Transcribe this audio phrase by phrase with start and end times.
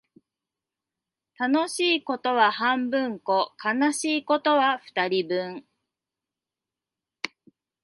[1.37, 5.65] 楽しいことは半分こ、悲しいことは二人分